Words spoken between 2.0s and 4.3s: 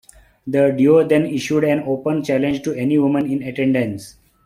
challenge to any women in attendance.